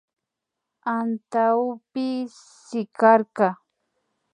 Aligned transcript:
Antawpi 0.95 2.07
sikarka 2.67 3.47